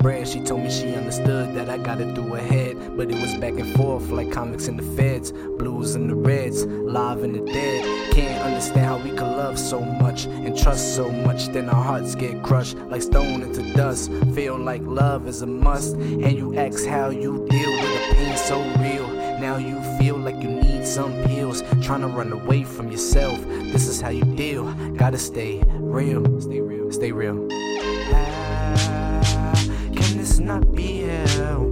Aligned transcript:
bread. 0.00 0.26
She 0.26 0.40
told 0.40 0.62
me 0.62 0.70
she 0.70 0.94
understood 0.94 1.54
that 1.54 1.68
I 1.68 1.78
got 1.78 2.00
it 2.00 2.14
through 2.14 2.34
her 2.34 2.42
head. 2.42 2.96
But 2.96 3.10
it 3.10 3.20
was 3.20 3.34
back 3.36 3.58
and 3.58 3.74
forth 3.76 4.10
like 4.10 4.32
comics 4.32 4.68
in 4.68 4.76
the 4.76 4.82
feds, 4.82 5.32
blues 5.32 5.94
and 5.94 6.08
the 6.08 6.14
reds, 6.14 6.64
live 6.64 7.22
and 7.22 7.34
the 7.34 7.52
dead. 7.52 8.12
Can't 8.12 8.42
understand 8.42 8.86
how 8.86 8.98
we 8.98 9.10
could 9.10 9.20
love 9.22 9.58
so 9.58 9.80
much 9.80 10.26
and 10.26 10.56
trust 10.56 10.94
so 10.96 11.10
much, 11.10 11.48
then 11.48 11.68
our 11.68 11.82
hearts 11.82 12.14
get 12.14 12.42
crushed 12.42 12.76
like 12.88 13.02
stone 13.02 13.42
into 13.42 13.62
dust. 13.74 14.10
Feel 14.34 14.58
like 14.58 14.82
love 14.84 15.26
is 15.26 15.42
a 15.42 15.46
must, 15.46 15.94
and 15.94 16.32
you 16.32 16.56
ask 16.56 16.84
how 16.86 17.10
you 17.10 17.46
deal 17.48 17.70
with 17.70 18.10
a 18.10 18.14
pain 18.14 18.36
so 18.36 18.60
real. 18.78 19.08
Now 19.40 19.56
you 19.56 19.80
feel 19.98 20.16
like 20.16 20.42
you 20.42 20.50
need 20.50 20.86
some 20.86 21.12
pills, 21.24 21.62
trying 21.82 22.02
to 22.02 22.08
run 22.08 22.32
away 22.32 22.64
from 22.64 22.90
yourself. 22.90 23.38
This 23.72 23.86
is 23.86 24.00
how 24.00 24.10
you 24.10 24.24
deal. 24.36 24.72
Gotta 24.94 25.18
stay 25.18 25.62
real, 25.68 26.40
stay 26.40 26.60
real, 26.60 26.92
stay 26.92 27.12
real. 27.12 27.69
Ah, 27.82 29.54
can 29.96 30.18
this 30.18 30.38
not 30.38 30.70
be 30.74 31.00
hell? 31.00 31.70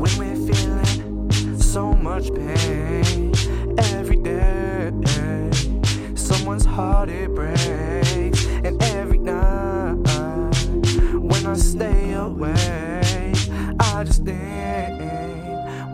When 0.00 0.10
we're 0.18 0.34
feeling 0.48 1.58
so 1.60 1.92
much 1.92 2.34
pain 2.34 3.32
every 3.78 4.16
day, 4.16 4.90
someone's 6.14 6.64
heart 6.64 7.08
it 7.08 7.32
breaks, 7.34 8.46
and 8.46 8.82
every 8.82 9.18
night 9.18 9.94
when 11.14 11.46
I 11.46 11.54
stay 11.54 12.12
away, 12.12 13.32
I 13.78 14.04
just 14.04 14.24
think, 14.24 14.98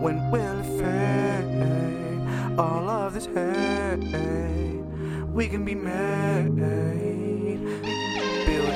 when 0.01 0.31
will 0.31 0.59
it 0.59 0.65
fade? 0.79 2.59
All 2.59 2.89
of 2.89 3.13
this 3.13 3.27
hate, 3.27 4.81
we 5.31 5.47
can 5.47 5.63
be 5.63 5.75
made. 5.75 6.07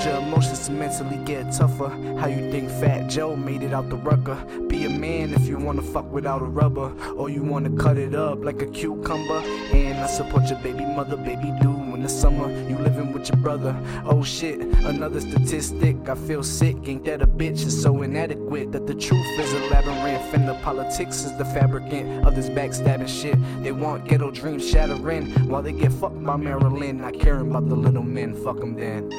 Your 0.04 0.18
emotions 0.18 0.68
mentally 0.68 1.18
get 1.26 1.52
tougher. 1.52 1.90
How 2.20 2.26
you 2.26 2.50
think 2.50 2.72
Fat 2.72 3.08
Joe 3.08 3.36
made 3.36 3.62
it 3.62 3.72
out 3.72 3.90
the 3.90 3.98
rucker? 3.98 4.36
Be 4.68 4.86
a 4.86 4.90
man 4.90 5.32
if 5.34 5.48
you 5.48 5.58
wanna 5.58 5.84
fuck 5.84 6.12
without 6.12 6.42
a 6.42 6.46
rubber, 6.46 6.92
or 7.16 7.30
you 7.30 7.44
wanna 7.44 7.70
cut 7.78 8.00
it 8.00 8.16
up 8.16 8.44
like 8.44 8.64
a 8.64 8.66
cucumber. 8.66 9.44
And 9.74 10.00
I 10.00 10.08
support 10.08 10.50
your 10.50 10.58
baby 10.60 10.86
mother, 10.86 11.18
baby 11.18 11.54
do. 11.62 11.70
In 12.02 12.06
the 12.06 12.10
summer, 12.10 12.50
you 12.68 12.80
living 12.80 13.14
with 13.14 13.30
your 13.30 13.38
brother. 13.38 13.76
Oh 14.04 14.24
shit, 14.24 14.60
another 14.62 15.22
statistic. 15.22 16.10
I 16.10 16.16
feel 16.16 16.42
sick. 16.42 16.78
Ain't 16.88 17.06
that 17.06 17.22
a 17.22 17.28
bitch? 17.28 17.64
It's 17.64 17.80
so 17.80 18.02
inadequate 18.02 18.72
that 18.72 18.88
the 18.88 18.96
truth 18.96 19.40
is 19.40 19.54
a 19.54 19.60
labyrinth, 19.70 20.34
and 20.34 20.50
the 20.50 20.56
politics 20.64 21.26
is 21.26 21.38
the 21.38 21.46
fabricant 21.46 22.26
of 22.26 22.36
this 22.36 22.50
backstabbing 22.50 23.08
shit. 23.08 23.38
They 23.62 23.72
want 23.72 24.08
ghetto 24.08 24.32
dreams 24.32 24.68
shattering 24.68 25.28
while 25.48 25.62
they 25.62 25.74
get 25.74 25.92
fucked 25.92 26.24
by 26.24 26.38
Marylin. 26.38 27.02
Not 27.02 27.20
caring 27.20 27.52
about 27.52 27.70
the 27.70 27.76
little 27.76 28.02
men. 28.02 28.34
Fuck 28.44 28.58
them 28.58 28.74
then. 28.74 29.12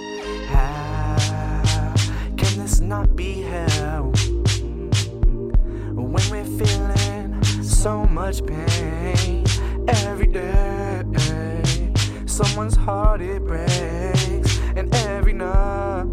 How 0.52 1.94
can 2.36 2.58
this 2.58 2.80
not 2.80 3.16
be 3.16 3.42
hell? 3.42 4.12
When 5.94 6.24
we're 6.30 6.44
feeling 6.44 7.42
so 7.62 8.04
much 8.04 8.44
pain 8.46 9.44
every 9.88 10.26
day, 10.26 11.02
someone's 12.26 12.76
heart 12.76 13.20
it 13.22 13.44
breaks, 13.44 14.58
and 14.76 14.94
every 14.94 15.32
night 15.32 16.04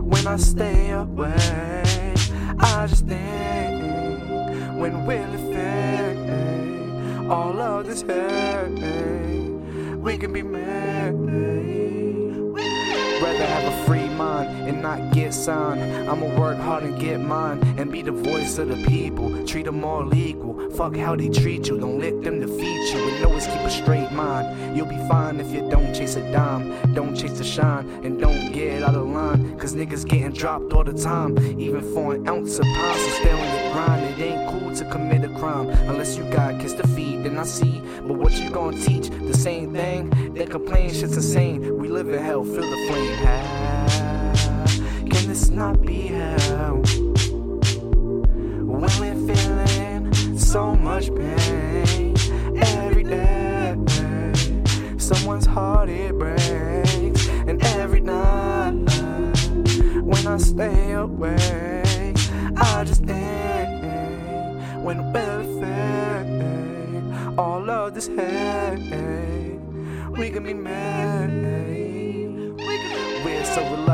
when 0.00 0.26
I 0.26 0.36
stay 0.36 0.90
away, 0.90 2.14
I 2.58 2.86
just 2.88 3.06
think, 3.06 3.82
when 4.78 5.06
will 5.06 5.34
it 5.34 5.54
fade? 5.54 7.30
All 7.30 7.60
of 7.60 7.86
this 7.86 8.02
hate, 8.02 8.68
we 9.96 10.18
can 10.18 10.32
be 10.32 10.42
made. 10.42 11.81
Get 15.32 15.44
signed. 15.44 16.10
I'ma 16.10 16.26
work 16.38 16.58
hard 16.58 16.82
and 16.82 16.98
get 16.98 17.20
mine 17.20 17.58
and 17.78 17.90
be 17.90 18.02
the 18.02 18.12
voice 18.12 18.58
of 18.58 18.68
the 18.68 18.76
people. 18.86 19.44
Treat 19.46 19.64
them 19.64 19.84
all 19.84 20.14
equal. 20.14 20.70
Fuck 20.70 20.96
how 20.96 21.16
they 21.16 21.28
treat 21.28 21.68
you. 21.68 21.78
Don't 21.78 21.98
let 21.98 22.22
them 22.22 22.40
defeat 22.40 22.92
you. 22.92 23.08
And 23.08 23.24
always 23.24 23.46
keep 23.46 23.60
a 23.60 23.70
straight 23.70 24.12
mind. 24.12 24.76
You'll 24.76 24.86
be 24.86 24.98
fine 25.08 25.40
if 25.40 25.50
you 25.50 25.68
don't 25.70 25.94
chase 25.94 26.16
a 26.16 26.32
dime. 26.32 26.94
Don't 26.94 27.14
chase 27.14 27.38
the 27.38 27.44
shine 27.44 27.88
and 28.04 28.20
don't 28.20 28.52
get 28.52 28.82
out 28.82 28.94
of 28.94 29.08
line. 29.08 29.58
Cause 29.58 29.74
niggas 29.74 30.06
getting 30.06 30.32
dropped 30.32 30.72
all 30.72 30.84
the 30.84 30.92
time. 30.92 31.38
Even 31.58 31.80
for 31.94 32.14
an 32.14 32.28
ounce 32.28 32.58
of 32.58 32.64
pie. 32.64 32.96
So 32.96 33.10
stay 33.20 33.32
on 33.32 33.62
your 33.62 33.72
grind. 33.72 34.04
It 34.04 34.22
ain't 34.22 34.50
cool 34.50 34.74
to 34.74 34.84
commit 34.90 35.24
a 35.24 35.28
crime 35.38 35.68
unless 35.90 36.16
you 36.16 36.24
got 36.24 36.60
kiss 36.60 36.74
the 36.74 36.86
feet. 36.88 37.22
Then 37.22 37.38
I 37.38 37.44
see. 37.44 37.80
But 38.06 38.14
what 38.14 38.32
you 38.32 38.50
gonna 38.50 38.80
teach? 38.84 39.08
The 39.08 39.34
same 39.34 39.72
thing? 39.72 40.34
They 40.34 40.46
complain 40.46 40.90
shit's 40.90 41.16
insane. 41.16 41.78
We 41.78 41.88
live 41.88 42.08
in 42.08 42.22
hell. 42.22 42.44
Feel 42.44 42.68
the 42.68 42.86
flame. 42.88 44.31
This 45.32 45.48
not 45.48 45.80
be 45.80 46.08
hell? 46.08 46.82
When 48.68 48.90
we're 49.00 49.20
feeling 49.26 50.12
so 50.36 50.74
much 50.76 51.06
pain 51.14 52.14
every 52.58 53.02
day, 53.02 53.74
someone's 54.98 55.46
heart 55.46 55.88
it 55.88 56.18
breaks, 56.18 57.28
and 57.48 57.64
every 57.80 58.02
night 58.02 58.74
when 60.02 60.26
I 60.26 60.36
stay 60.36 60.92
away, 60.92 62.12
I 62.54 62.84
just 62.84 63.02
think, 63.02 63.84
when 64.84 64.98
will 65.14 65.40
it 65.40 65.46
fade? 65.62 67.38
All 67.38 67.70
of 67.70 67.94
this 67.94 68.08
hate, 68.08 69.58
we 70.10 70.28
can 70.28 70.44
be 70.44 70.52
made. 70.52 71.52
We're 73.24 73.44
so 73.44 73.62
reluctant 73.62 73.91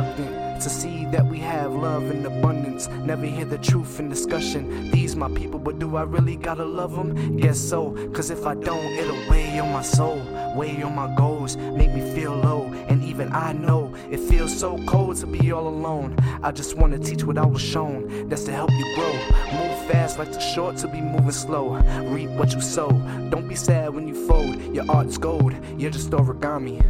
love 1.81 2.11
in 2.11 2.27
abundance. 2.27 2.89
Never 2.89 3.27
hear 3.27 3.45
the 3.45 3.59
truth 3.59 4.01
in 4.01 4.09
discussion. 4.09 4.91
These 4.91 5.17
my 5.17 5.29
people, 5.29 5.59
but 5.59 5.79
do 5.79 5.97
I 5.97 6.03
really 6.03 6.37
gotta 6.37 6.65
love 6.65 6.95
them? 6.95 7.37
Guess 7.37 7.59
so, 7.59 7.93
cause 8.13 8.31
if 8.31 8.47
I 8.47 8.55
don't, 8.55 8.87
it'll 8.93 9.31
weigh 9.31 9.59
on 9.59 9.73
my 9.73 9.83
soul, 9.83 10.21
weigh 10.57 10.83
on 10.83 10.95
my 10.95 11.15
goals, 11.17 11.57
make 11.57 11.93
me 11.93 12.01
feel 12.15 12.35
low. 12.35 12.65
And 12.89 13.03
even 13.05 13.33
I 13.33 13.53
know 13.53 13.95
it 14.11 14.21
feels 14.21 14.57
so 14.57 14.79
cold 14.87 15.17
to 15.17 15.27
be 15.27 15.53
all 15.53 15.69
alone. 15.69 16.17
I 16.43 16.53
just 16.53 16.77
wanna 16.77 16.99
teach 16.99 17.25
what 17.25 17.39
I 17.39 17.47
was 17.47 17.63
shown, 17.63 18.29
that's 18.29 18.45
to 18.45 18.53
help 18.53 18.71
you 18.71 18.95
grow. 18.95 19.13
Move 19.53 19.87
fast 19.87 20.19
like 20.19 20.33
the 20.33 20.41
short 20.41 20.77
to 20.79 20.89
be 20.89 21.01
moving 21.01 21.31
slow. 21.31 21.75
Reap 22.13 22.31
what 22.31 22.53
you 22.55 22.61
sow. 22.61 22.91
Don't 23.31 23.49
be 23.49 23.55
sad 23.55 23.95
when 23.95 24.07
you 24.09 24.27
fold. 24.27 24.75
Your 24.75 24.91
art's 24.91 25.19
gold, 25.19 25.55
you're 25.77 25.91
just 25.91 26.11
origami. 26.11 26.83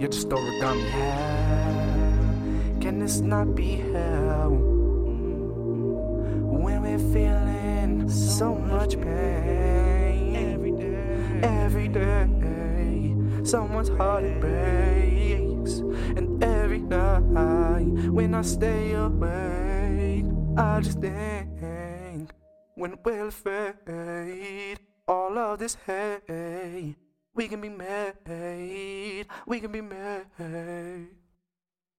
You're 0.00 0.10
just 0.10 0.28
origami. 0.28 1.35
Can 2.86 3.00
this 3.00 3.18
not 3.18 3.56
be 3.56 3.82
hell? 3.90 4.52
Mm-hmm. 5.02 6.62
When 6.62 6.82
we're 6.82 7.00
feeling 7.12 8.08
so 8.08 8.54
much 8.54 8.94
pain 9.00 10.36
every 10.36 10.70
day, 10.70 11.40
every 11.42 11.88
day, 11.88 13.16
someone's 13.42 13.88
heart 13.88 14.38
breaks, 14.38 15.80
and 16.14 16.40
every 16.44 16.78
night 16.78 17.90
when 18.08 18.36
I 18.36 18.42
stay 18.42 18.92
awake, 18.92 20.26
I 20.56 20.80
just 20.80 21.00
think, 21.00 22.30
when 22.76 22.96
will 23.04 23.26
it 23.26 23.34
fade? 23.34 24.78
All 25.08 25.36
of 25.36 25.58
this 25.58 25.76
hate. 25.84 26.94
We 27.34 27.48
can 27.48 27.60
be 27.60 27.68
made. 27.68 29.26
We 29.44 29.58
can 29.58 29.72
be 29.72 29.80
made. 29.80 31.25